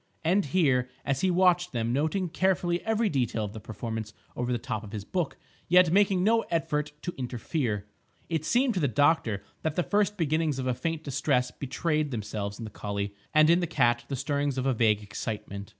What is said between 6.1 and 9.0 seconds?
no effort to interfere, it seemed to the